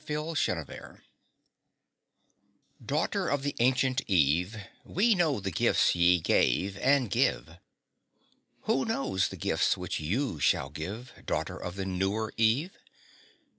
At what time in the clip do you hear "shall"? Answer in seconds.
10.39-10.71